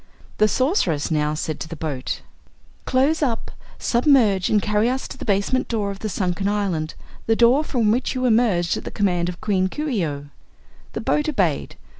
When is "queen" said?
9.41-9.67